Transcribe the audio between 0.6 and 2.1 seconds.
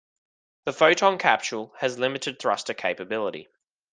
The Foton capsule has